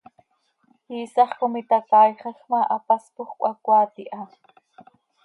[0.95, 4.23] Iisax com itacaaixaj ma, hapaspoj cöhacoaat iha.